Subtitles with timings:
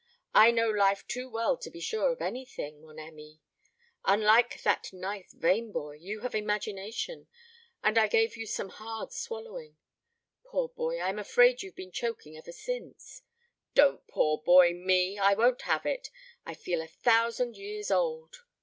[0.33, 3.39] I know life too well to be sure of anything, mon ami.
[4.03, 7.27] Unlike that nice Vane boy, you have imagination
[7.83, 9.77] and I gave you some hard swallowing.
[10.49, 13.21] Poor boy, I'm afraid you've been choking ever since"
[13.75, 15.19] "Don't 'poor boy' me.
[15.19, 16.09] I won't have it.
[16.47, 18.37] I feel a thousand years old."